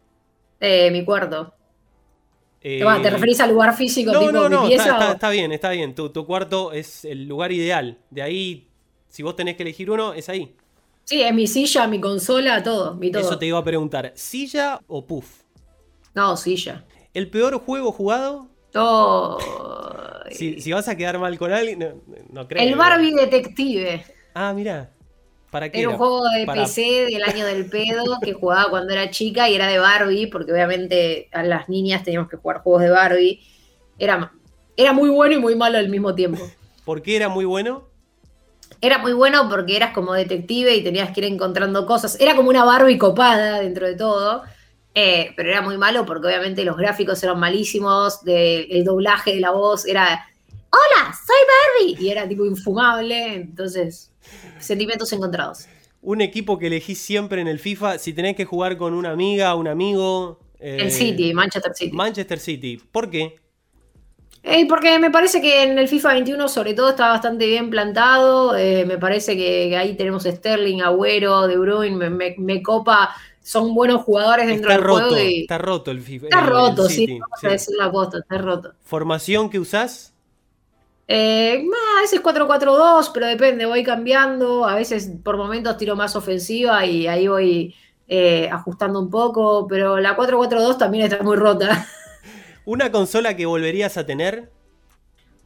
[0.60, 1.54] Eh, mi cuarto.
[2.60, 4.90] eh, ¿Te referís al lugar físico No, tipo no, no, mi pieza?
[4.90, 5.94] está, o- está- está bien, está bien.
[5.94, 7.98] Tu, tu cuarto es el lugar ideal.
[8.10, 8.67] De ahí,
[9.08, 10.54] si vos tenés que elegir uno, es ahí.
[11.04, 13.22] Sí, es mi silla, mi consola, todo, mi todo.
[13.22, 14.12] Eso te iba a preguntar.
[14.14, 15.42] ¿Silla o puff?
[16.14, 16.84] No, silla.
[17.14, 18.48] ¿El peor juego jugado?
[18.72, 19.38] Todo.
[20.30, 21.88] Si, si vas a quedar mal con alguien, no,
[22.30, 22.62] no creo.
[22.62, 24.04] El Barbie Detective.
[24.34, 24.92] Ah, mira.
[25.50, 28.92] ¿Para qué Era un juego de Para- PC del año del pedo que jugaba cuando
[28.92, 32.82] era chica y era de Barbie, porque obviamente a las niñas teníamos que jugar juegos
[32.82, 33.40] de Barbie.
[33.98, 34.30] Era,
[34.76, 36.46] era muy bueno y muy malo al mismo tiempo.
[36.84, 37.88] ¿Por qué era muy bueno?
[38.80, 42.18] Era muy bueno porque eras como detective y tenías que ir encontrando cosas.
[42.20, 44.42] Era como una Barbie copada dentro de todo.
[44.94, 49.40] eh, pero era muy malo porque obviamente los gráficos eran malísimos, de- el doblaje de
[49.40, 50.26] la voz era
[50.70, 51.14] ¡Hola!
[51.14, 51.36] ¡Soy
[51.96, 52.04] Barbie!
[52.04, 53.34] Y era tipo infumable.
[53.34, 54.10] Entonces,
[54.58, 55.66] sentimientos encontrados.
[56.02, 59.54] Un equipo que elegís siempre en el FIFA, si tenés que jugar con una amiga,
[59.54, 61.92] un amigo, Eh, El City, Manchester City.
[61.96, 62.82] Manchester City.
[62.90, 63.36] ¿Por qué?
[64.42, 68.56] Eh, porque me parece que en el FIFA 21 sobre todo está bastante bien plantado.
[68.56, 73.14] eh, me parece que, que ahí tenemos Sterling, Agüero, De Bruyne, me, me- me copa.
[73.42, 76.26] Son buenos jugadores dentro Está del roto, juego y está roto el FIFA.
[76.26, 77.46] está el- el roto, City, sí, vamos sí.
[77.46, 78.72] a decir la posta, está roto.
[78.84, 80.14] ¿Formación que usás?
[81.10, 81.64] Eh,
[81.98, 84.66] a veces 4-4-2, pero depende, voy cambiando.
[84.66, 87.74] A veces por momentos tiro más ofensiva y ahí voy
[88.06, 89.66] eh, ajustando un poco.
[89.68, 91.86] Pero la 4-4-2 también está muy rota.
[92.68, 94.52] ¿Una consola que volverías a tener?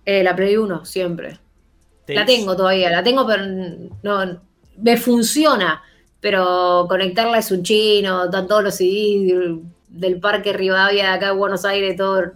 [0.05, 1.39] Eh, la Play 1, siempre.
[2.09, 3.45] La tengo todavía, la tengo, pero
[4.03, 4.41] no
[4.79, 5.83] me funciona.
[6.21, 11.27] Pero conectarla es un chino, están todos los CDs del, del Parque Rivadavia de acá
[11.27, 12.33] de Buenos Aires, todo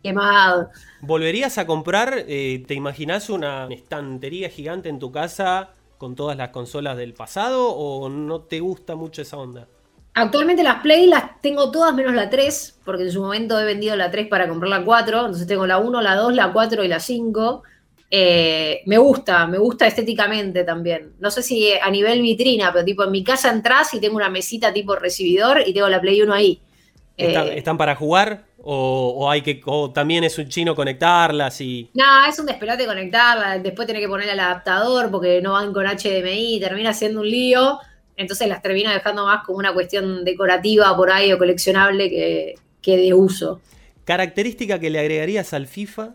[0.00, 0.70] quemado.
[1.00, 2.24] ¿Volverías a comprar?
[2.26, 7.68] eh, ¿Te imaginás una estantería gigante en tu casa con todas las consolas del pasado
[7.70, 9.68] o no te gusta mucho esa onda?
[10.14, 13.96] Actualmente las Play las tengo todas menos la 3, porque en su momento he vendido
[13.96, 16.88] la 3 para comprar la 4, entonces tengo la 1, la 2, la 4 y
[16.88, 17.62] la 5.
[18.10, 21.14] Eh, me gusta, me gusta estéticamente también.
[21.18, 24.28] No sé si a nivel vitrina, pero tipo en mi casa entras y tengo una
[24.30, 26.60] mesita tipo recibidor y tengo la Play 1 ahí.
[27.16, 28.44] ¿Está- Eh, ¿Están para jugar?
[28.66, 31.90] ¿O, o hay que o también es un chino conectarlas y.
[31.94, 35.84] No, es un despelote conectarla, después tener que poner el adaptador porque no van con
[35.86, 37.78] HDMI, termina siendo un lío,
[38.16, 42.96] entonces las termino dejando más como una cuestión decorativa por ahí o coleccionable que, que
[42.96, 43.60] de uso.
[44.04, 46.14] ¿Característica que le agregarías al FIFA?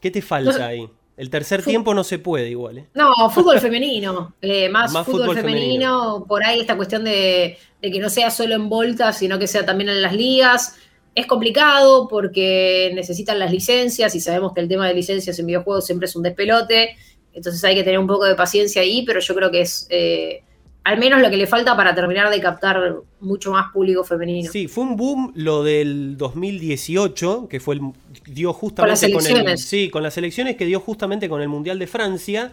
[0.00, 0.88] ¿Qué te falta No ahí?
[1.16, 2.86] El tercer tiempo no se puede igual, ¿eh?
[2.94, 7.90] No, fútbol femenino, eh, más, Más fútbol, fútbol femenino, por ahí esta cuestión de, de
[7.90, 10.74] que no sea solo en voltas, sino que sea también en las ligas.
[11.14, 15.86] Es complicado porque necesitan las licencias y sabemos que el tema de licencias en videojuegos
[15.86, 16.96] siempre es un despelote,
[17.32, 20.42] entonces hay que tener un poco de paciencia ahí, pero yo creo que es eh,
[20.84, 24.50] al menos lo que le falta para terminar de captar mucho más público femenino.
[24.52, 27.80] Sí, fue un boom lo del 2018, que fue el
[28.26, 29.64] dio justamente las con, el elecciones.
[29.64, 32.52] sí, con las elecciones que dio justamente con el Mundial de Francia,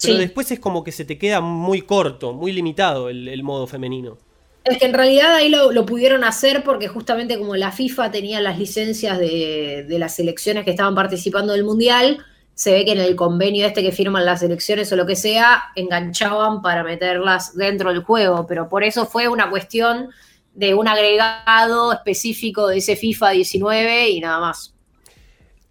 [0.00, 0.18] pero Sí.
[0.20, 4.18] después es como que se te queda muy corto, muy limitado el, el modo femenino.
[4.64, 8.40] Es que en realidad ahí lo, lo pudieron hacer porque justamente como la FIFA tenía
[8.40, 12.24] las licencias de, de las selecciones que estaban participando del Mundial,
[12.62, 15.64] se ve que en el convenio este que firman las selecciones o lo que sea,
[15.74, 20.10] enganchaban para meterlas dentro del juego, pero por eso fue una cuestión
[20.54, 24.74] de un agregado específico de ese FIFA 19 y nada más.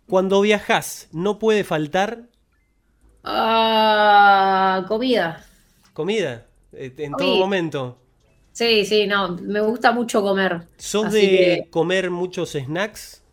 [0.05, 2.23] Cuando viajas, no puede faltar
[3.23, 5.45] Ah, comida.
[5.93, 7.97] comida eh, en todo momento.
[8.51, 10.67] Sí, sí, no, me gusta mucho comer.
[10.77, 13.23] ¿Sos de que- comer muchos snacks?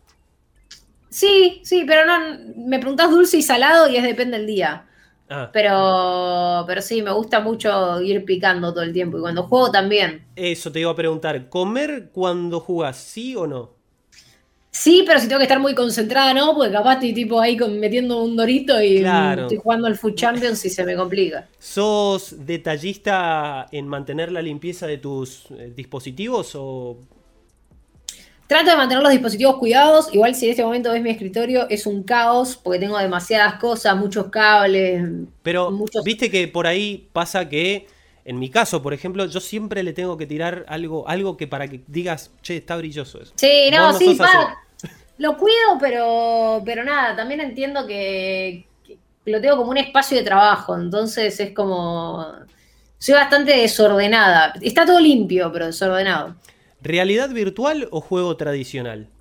[1.09, 2.19] Sí, sí, pero no,
[2.55, 4.85] me preguntás dulce y salado y es depende del día.
[5.29, 9.17] Ah, Pero, pero sí, me gusta mucho ir picando todo el tiempo.
[9.17, 10.25] Y cuando juego también.
[10.35, 11.49] eso te iba a preguntar.
[11.49, 13.77] ¿Comer cuando jugás, sí o no?
[14.71, 16.53] Sí, pero si tengo que estar muy concentrada, ¿no?
[16.55, 19.41] Porque capaz estoy tipo ahí con- metiendo un dorito y Claro.
[19.43, 21.47] estoy jugando al Food Champions y se me complica.
[21.57, 27.01] ¿Sos detallista en mantener la limpieza de tus eh, dispositivos o
[28.49, 30.11] Trato de mantener los dispositivos cuidados.
[30.11, 33.95] Igual si en este momento ves mi escritorio, es un caos porque tengo demasiadas cosas,
[33.95, 35.07] muchos cables.
[35.43, 37.85] Pero Muchos- viste que por ahí pasa que,
[38.25, 41.67] en mi caso, por ejemplo, yo siempre le tengo que tirar algo, algo que para
[41.67, 43.33] que digas, che, está brilloso eso.
[43.35, 44.57] Sí, no, sí, pa,
[45.19, 50.23] lo cuido, pero, pero nada, también entiendo que, que lo tengo como un espacio de
[50.23, 52.25] trabajo, entonces es como...
[52.97, 54.53] Soy bastante desordenada.
[54.59, 56.35] Está todo limpio, pero desordenado.
[56.81, 59.13] ¿Realidad virtual o juego tradicional?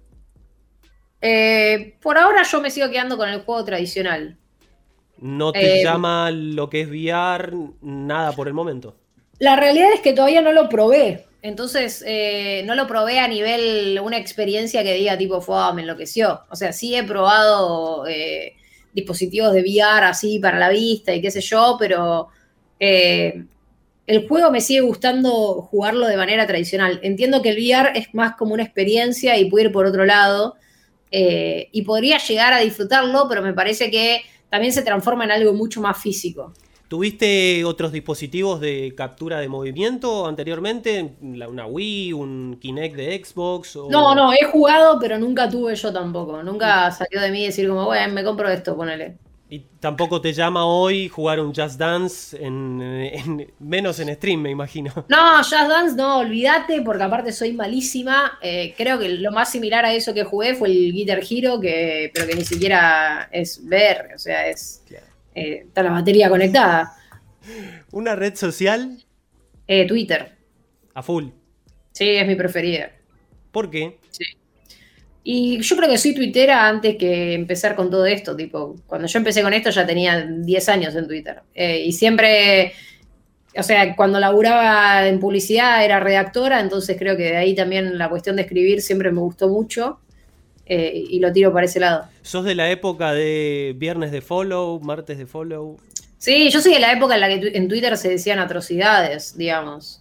[1.20, 4.38] Eh, por ahora yo me sigo quedando con el juego tradicional.
[5.18, 8.96] ¿No te Eh, llama lo que es VR nada por el momento?
[9.38, 11.26] La realidad es que todavía no lo probé.
[11.42, 16.40] Entonces, eh, no lo probé a nivel, una experiencia que diga tipo, fue, me enloqueció.
[16.50, 18.04] O sea, sí he probado
[18.92, 22.28] dispositivos de VR así para la vista y qué sé yo, pero
[24.08, 27.00] el juego me sigue gustando jugarlo de manera tradicional.
[27.04, 30.56] Entiendo que el VR es más como una experiencia y puede ir por otro lado.
[31.10, 35.54] eh, y podría llegar a disfrutarlo, pero me parece que también se transforma en algo
[35.54, 36.52] mucho más físico.
[36.88, 41.16] ¿Tuviste otros dispositivos de captura de movimiento anteriormente?
[41.20, 43.76] ¿Una Wii, un Kinect de Xbox?
[43.76, 46.42] o- No, no, he jugado, pero nunca tuve yo tampoco.
[46.42, 49.18] Nunca salió de mí decir como, bueno, me compro esto, ponele.
[49.50, 54.50] Y tampoco te llama hoy jugar un Just Dance, en, en- menos en stream, me
[54.50, 54.92] imagino.
[55.08, 58.38] No, Just Dance, no, olvídate, porque aparte soy malísima.
[58.42, 62.10] Eh, creo que lo más similar a eso que jugué fue el Guitar Hero, que,
[62.12, 64.84] pero que ni siquiera es ver, o sea, es.
[65.34, 66.94] eh, está la batería conectada.
[67.92, 68.98] Una red social
[69.66, 70.36] Eh, Twitter,
[70.92, 71.28] a full.
[71.92, 72.90] sí, es mi preferida.
[73.50, 73.98] ¿Por qué?
[74.10, 74.24] Sí.
[75.30, 78.34] Y yo creo que soy tuitera antes que empezar con todo esto.
[78.34, 81.42] Tipo, cuando yo empecé con esto ya tenía 10 años en Twitter.
[81.54, 82.72] Eh, y siempre,
[83.54, 88.08] o sea, cuando laburaba en publicidad era redactora, entonces creo que de ahí también la
[88.08, 90.00] cuestión de escribir siempre me gustó mucho.
[90.64, 92.06] Eh, y lo tiro para ese lado.
[92.22, 95.76] ¿Sos de la época de viernes de follow, martes de follow?
[96.16, 100.00] Sí, yo soy de la época en la que en Twitter se decían atrocidades, digamos.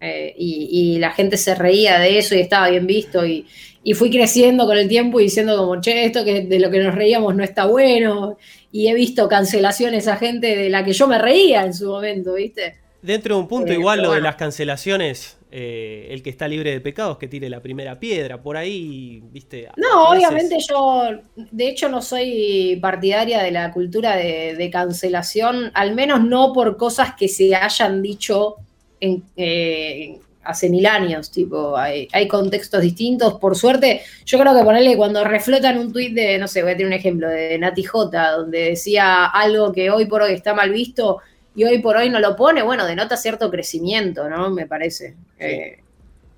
[0.00, 3.24] Eh, y, la gente se reía de eso y estaba bien visto.
[3.24, 3.46] Y,
[3.94, 6.94] fui creciendo con el tiempo y diciendo como, che, esto que de lo que nos
[6.94, 8.36] reíamos no está bueno.
[8.72, 12.34] Y he visto cancelaciones a gente de la que yo me reía en su momento,
[12.34, 12.76] ¿viste?
[13.00, 16.72] Dentro de un punto, eh, igual lo de las cancelaciones eh, el que está libre
[16.72, 18.42] de pecados que tire la primera piedra.
[18.42, 19.68] Por ahí, viste.
[19.76, 21.04] No, obviamente yo,
[21.36, 27.14] de hecho, no soy partidaria de la cultura de, cancelación, al menos no por cosas
[27.16, 28.56] que se hayan dicho
[28.98, 31.30] en, eh, hace mil años.
[31.30, 33.34] Tipo, hay, contextos distintos.
[33.34, 36.76] Por suerte, yo creo que ponerle cuando reflotan un tuit de, no sé, voy a
[36.76, 40.70] tener un ejemplo de Nati J, donde decía algo que hoy por hoy está mal
[40.70, 41.18] visto
[41.54, 44.50] y hoy por hoy no lo pone, bueno, denota cierto crecimiento, ¿no?
[44.50, 45.16] Me parece.
[45.38, 45.78] Eh,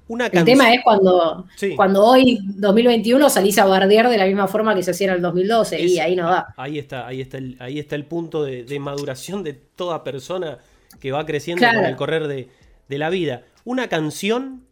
[0.08, 4.82] el tema es cuando, cuando hoy, 2021, salís a bardear de la misma forma que
[4.82, 6.54] se hacía en el 2012 y ahí no va.
[6.56, 10.58] Ahí está, ahí está el, ahí está el punto de, maduración de toda persona
[10.98, 12.48] que va creciendo con el correr de,
[12.88, 13.42] la vida.
[13.68, 14.66] Una canción.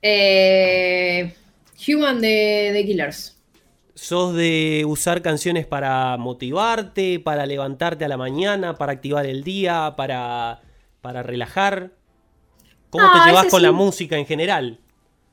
[0.00, 1.34] Eh,
[1.86, 3.36] Human de, de Killers.
[3.94, 9.92] ¿Sos de usar canciones para motivarte, para levantarte a la mañana, para activar el día,
[9.98, 10.62] para,
[11.02, 11.90] para relajar?
[12.88, 14.78] ¿Cómo te llevas con la música en general?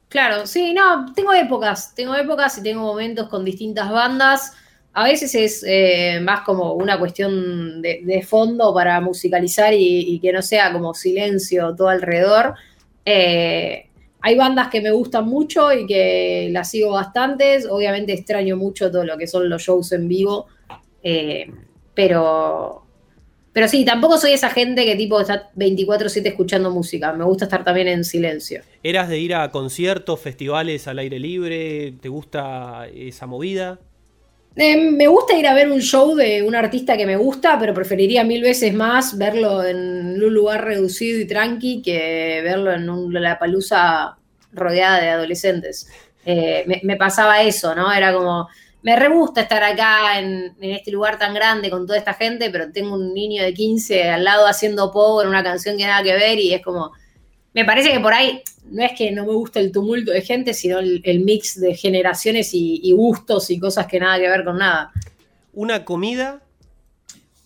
[0.10, 4.58] Claro, sí, no, tengo épocas, tengo épocas y tengo momentos con distintas bandas.
[4.97, 10.41] A veces es eh, más como una cuestión de, fondo para musicalizar y, que no
[10.41, 12.55] sea como silencio todo alrededor.
[13.05, 17.67] Eh, hay bandas que me gustan mucho y que las sigo bastantes.
[17.69, 20.47] Obviamente extraño mucho todo lo que son los shows en vivo.
[21.03, 21.45] Eh,
[21.93, 22.83] pero,
[23.53, 27.13] pero sí, tampoco soy esa gente que tipo está 24-7 escuchando música.
[27.13, 28.63] Me gusta estar también en silencio.
[28.81, 31.93] ¿Eras de ir a conciertos, festivales al aire libre?
[32.01, 33.79] ¿Te gusta esa movida?
[34.60, 37.76] Eh, me gusta ir a ver un show de un artista que me gusta, pero
[37.76, 43.13] preferiría mil veces más verlo en un lugar reducido y tranqui que verlo en un,
[43.13, 44.17] la palusa
[44.52, 45.88] rodeada de adolescentes.
[46.26, 47.93] Eh, me, pasaba eso, ¿no?
[47.93, 48.48] Era como,
[48.82, 52.72] me re gusta estar acá en, este lugar tan grande con toda esta gente, pero
[52.72, 56.39] tengo un niño de 15 al lado haciendo power, una canción que nada que ver
[56.39, 56.93] y es como,
[57.58, 60.54] me parece que por ahí no es que no me gusta el tumulto de gente,
[60.54, 64.91] sino el, mix de generaciones y, gustos y cosas que nada que ver con nada.
[65.54, 66.39] ¿Una comida?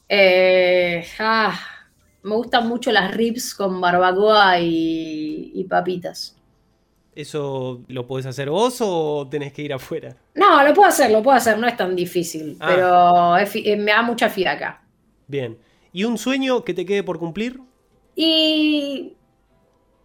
[0.10, 1.58] Eh, ah,
[2.24, 6.36] me gustan mucho las ribs con barbacoa y, papitas.
[7.16, 10.18] ¿Eso lo podés hacer vos o tenés que ir afuera?
[10.36, 12.68] No, lo puedo hacer, lo puedo hacer, no es tan difícil, ah.
[12.68, 14.84] pero eh, me da mucha acá.
[15.26, 15.58] Bien.
[15.94, 17.62] ¿Y un sueño que te quede por cumplir?
[18.14, 19.14] Y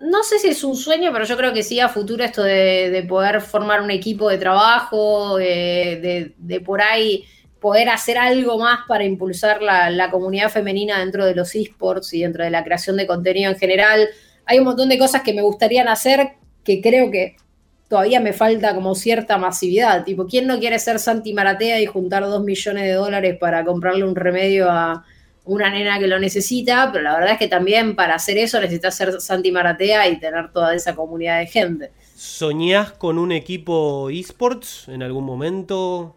[0.00, 3.04] no sé si es un sueño, pero yo creo que sí a futuro esto de,
[3.09, 7.24] poder formar un equipo de trabajo, de, por ahí
[7.61, 12.44] poder hacer algo más para impulsar la, comunidad femenina dentro de los esports y dentro
[12.44, 14.09] de la creación de contenido en general.
[14.44, 17.37] Hay un montón de cosas que me gustaría hacer que creo que
[17.88, 20.04] todavía me falta como cierta masividad.
[20.04, 24.04] Tipo, ¿quién no quiere ser Santi Maratea y juntar dos millones de dólares para comprarle
[24.04, 25.04] un remedio a,
[25.46, 28.96] una nena que lo necesita, pero la verdad es que también para hacer eso necesitas
[28.96, 31.90] ser Santi Maratea y tener toda esa comunidad de gente.
[32.14, 36.16] ¿Soñás con un equipo esports en algún momento?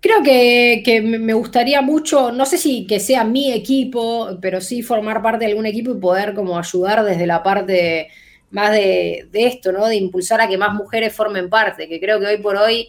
[0.00, 5.22] Creo que, me gustaría mucho, no sé si que sea mi equipo, pero sí formar
[5.22, 8.08] parte de algún equipo y poder como ayudar desde la parte
[8.50, 9.86] más de, de esto, ¿no?
[9.86, 12.88] De impulsar a que más mujeres formen parte, que creo que hoy por hoy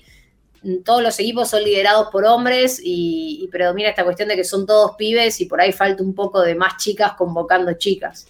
[0.83, 4.95] todos los equipos son liderados por hombres y, predomina esta cuestión de que son todos
[4.97, 8.27] pibes y por ahí falta un poco de más chicas convocando chicas.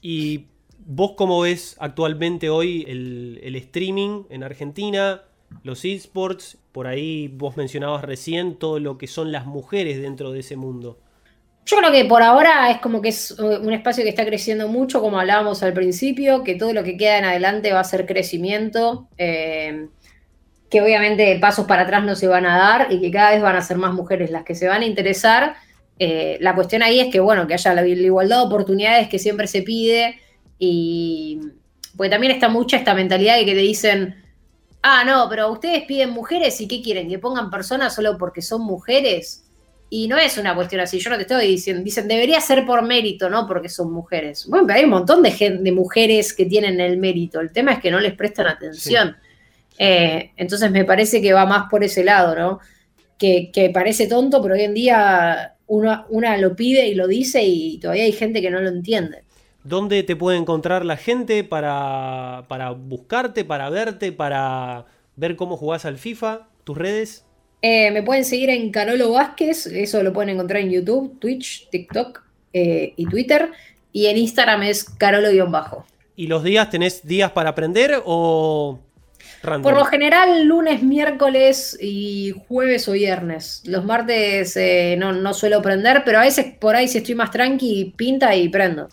[0.00, 0.46] ¿Y
[0.86, 5.22] vos cómo ves actualmente hoy el, streaming en Argentina,
[5.64, 6.58] los esports?
[6.72, 10.98] Por ahí vos mencionabas recién todo lo que son las mujeres dentro de ese mundo.
[11.66, 15.00] Yo creo que por ahora es como que es un espacio que está creciendo mucho,
[15.00, 19.08] como hablábamos al principio, que todo lo que queda en adelante va a ser crecimiento.
[19.18, 19.88] Eh,
[20.70, 23.56] que obviamente pasos para atrás no se van a dar y que cada vez van
[23.56, 25.56] a ser más mujeres las que se van a interesar.
[25.98, 29.46] Eh, la cuestión ahí es que, bueno, que haya la, igualdad de oportunidades que siempre
[29.46, 30.18] se pide
[30.58, 31.40] y...
[31.96, 34.14] Porque también está mucha esta mentalidad de que te dicen,
[34.80, 37.08] ah, no, pero ustedes piden mujeres y ¿qué quieren?
[37.08, 39.44] ¿Que pongan personas solo porque son mujeres?
[39.90, 42.82] Y no es una cuestión así, yo no te estoy diciendo, dicen, debería ser por
[42.82, 43.48] mérito, ¿no?
[43.48, 44.46] Porque son mujeres.
[44.48, 47.90] Bueno, pero hay un montón de, mujeres que tienen el mérito, el tema es que
[47.90, 49.16] no les prestan atención.
[49.82, 52.60] Eh, entonces me parece que va más por ese lado, ¿no?
[53.16, 57.42] Que, que parece tonto, pero hoy en día uno, una lo pide y lo dice
[57.42, 59.24] y todavía hay gente que no lo entiende.
[59.64, 64.84] ¿Dónde te puede encontrar la gente para, para buscarte, para verte, para
[65.16, 66.48] ver cómo jugás al FIFA?
[66.64, 67.24] ¿Tus redes?
[67.62, 72.22] Eh, me pueden seguir en Carolo Vázquez, eso lo pueden encontrar en YouTube, Twitch, TikTok
[72.52, 73.50] eh, y Twitter.
[73.92, 75.86] Y en Instagram es Carolo-bajo.
[76.16, 78.78] ¿Y los días tenés días para aprender o
[79.42, 79.62] random?
[79.62, 83.62] Por lo general, lunes, miércoles y jueves o viernes.
[83.66, 87.30] Los martes eh, no, no suelo prender, pero a veces por ahí si estoy más
[87.30, 88.88] tranqui, pinta y prendo.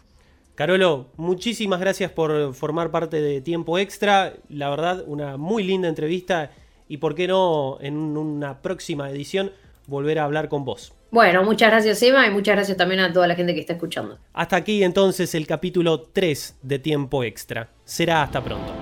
[0.55, 4.33] Carolo, muchísimas gracias por formar parte de Tiempo Extra.
[4.49, 6.49] La verdad, una muy linda entrevista
[6.87, 9.51] y por qué no en una próxima edición
[9.85, 10.93] volver a hablar con vos.
[11.11, 14.17] Bueno, muchas gracias Emma y muchas gracias también a toda la gente que está escuchando.
[14.33, 17.69] Hasta aquí entonces el capítulo 3 de Tiempo Extra.
[17.85, 18.73] Será hasta pronto.